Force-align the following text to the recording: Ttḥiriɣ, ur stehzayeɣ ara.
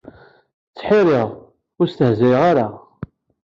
Ttḥiriɣ, 0.71 1.29
ur 1.79 1.87
stehzayeɣ 1.89 2.41
ara. 2.49 2.67